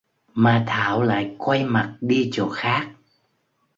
[0.33, 2.87] mà thảo lại quay mặt đi chỗ khác